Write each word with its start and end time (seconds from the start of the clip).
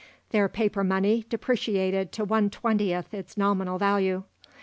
Their 0.31 0.49
paper 0.49 0.83
money 0.83 1.27
depreciated 1.29 2.11
to 2.13 2.25
one 2.25 2.49
twentieth 2.49 3.13
its 3.13 3.37
nominal 3.37 3.77
value. 3.77 4.23